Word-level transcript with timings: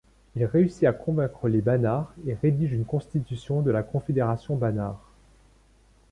Il 0.35 0.43
réussit 0.45 0.85
à 0.85 0.93
convaincre 0.93 1.47
les 1.47 1.61
Bahnar 1.61 2.11
et 2.25 2.33
rédige 2.33 2.73
une 2.73 2.85
Constitution 2.85 3.61
de 3.61 3.69
la 3.69 3.83
Confédération 3.83 4.55
bahnar. 4.55 4.99